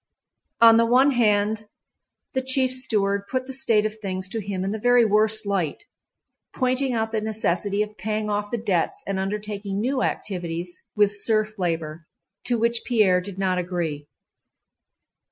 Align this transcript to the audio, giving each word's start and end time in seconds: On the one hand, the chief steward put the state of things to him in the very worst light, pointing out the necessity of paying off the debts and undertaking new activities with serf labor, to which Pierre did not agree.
On 0.61 0.77
the 0.77 0.85
one 0.87 1.11
hand, 1.11 1.67
the 2.33 2.41
chief 2.41 2.73
steward 2.73 3.21
put 3.29 3.45
the 3.45 3.53
state 3.53 3.85
of 3.85 3.99
things 4.01 4.27
to 4.29 4.41
him 4.41 4.63
in 4.63 4.71
the 4.71 4.79
very 4.79 5.05
worst 5.05 5.45
light, 5.45 5.83
pointing 6.55 6.91
out 6.93 7.11
the 7.11 7.21
necessity 7.21 7.83
of 7.83 7.99
paying 7.99 8.27
off 8.27 8.49
the 8.49 8.57
debts 8.57 9.03
and 9.05 9.19
undertaking 9.19 9.79
new 9.79 10.01
activities 10.01 10.81
with 10.95 11.15
serf 11.15 11.59
labor, 11.59 12.07
to 12.45 12.57
which 12.57 12.81
Pierre 12.83 13.21
did 13.21 13.37
not 13.37 13.59
agree. 13.59 14.07